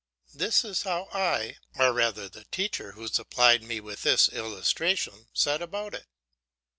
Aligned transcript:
This 0.33 0.65
is 0.65 0.81
how 0.81 1.09
I, 1.13 1.57
or 1.75 1.93
rather 1.93 2.23
how 2.23 2.29
the 2.29 2.45
teacher 2.45 2.93
who 2.93 3.07
supplied 3.07 3.61
me 3.61 3.79
with 3.79 4.01
this 4.01 4.29
illustration, 4.29 5.27
set 5.31 5.61
about 5.61 5.93
it. 5.93 6.07